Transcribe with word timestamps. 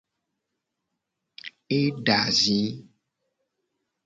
Eda 1.79 2.19
zi. 2.39 2.59